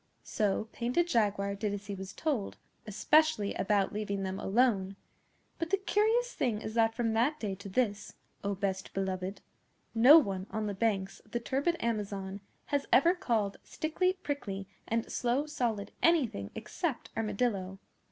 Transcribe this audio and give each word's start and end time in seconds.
So 0.23 0.67
Painted 0.71 1.05
Jaguar 1.07 1.53
did 1.53 1.75
as 1.75 1.85
he 1.85 1.93
was 1.93 2.11
told, 2.11 2.57
especially 2.87 3.53
about 3.53 3.93
leaving 3.93 4.23
them 4.23 4.39
alone; 4.39 4.95
but 5.59 5.69
the 5.69 5.77
curious 5.77 6.33
thing 6.33 6.59
is 6.59 6.73
that 6.73 6.95
from 6.95 7.13
that 7.13 7.39
day 7.39 7.53
to 7.53 7.69
this, 7.69 8.15
O 8.43 8.55
Best 8.55 8.95
Beloved, 8.95 9.41
no 9.93 10.17
one 10.17 10.47
on 10.49 10.65
the 10.65 10.73
banks 10.73 11.19
of 11.19 11.29
the 11.29 11.39
turbid 11.39 11.77
Amazon 11.81 12.41
has 12.65 12.87
ever 12.91 13.13
called 13.13 13.57
Stickly 13.63 14.13
Prickly 14.13 14.67
and 14.87 15.07
Slow 15.11 15.45
Solid 15.45 15.91
anything 16.01 16.49
except 16.55 17.11
Armadillo. 17.15 17.77